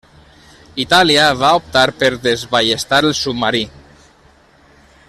Itàlia 0.83 1.27
va 1.41 1.51
optar 1.59 1.85
per 2.01 2.09
desballestar 2.25 3.03
el 3.11 3.15
submarí. 3.21 3.65